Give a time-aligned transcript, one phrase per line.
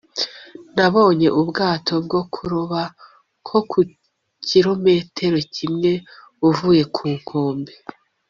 [0.75, 2.81] nabonye ubwato bwo kuroba
[3.41, 3.79] nko ku
[4.47, 5.91] kirometero kimwe
[6.49, 7.73] uvuye ku nkombe.